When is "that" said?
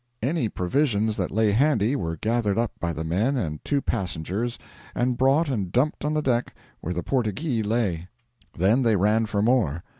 1.17-1.29